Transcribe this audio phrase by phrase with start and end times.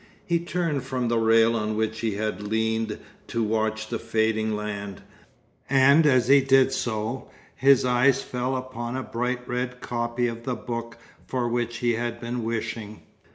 [0.25, 5.03] He turned from the rail on which he had leaned to watch the fading land,
[5.69, 10.55] and as he did so, his eyes fell upon a bright red copy of the
[10.55, 13.03] book for which he had been wishing.